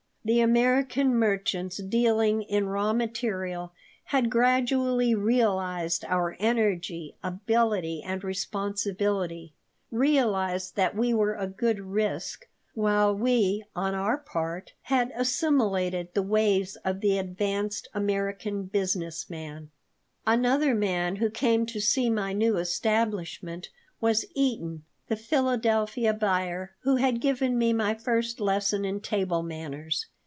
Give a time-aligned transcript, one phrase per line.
[0.23, 3.71] The American merchants dealing in raw material
[4.03, 9.55] had gradually realized our energy, ability, and responsibility
[9.89, 16.21] realized that we were a good risk, while we, on our part, had assimilated the
[16.21, 19.71] ways of the advanced American business man
[20.27, 26.95] Another man who came to see my new establishment was Eaton, the Philadelphia buyer who
[26.95, 30.05] had given me my first lesson in table manners.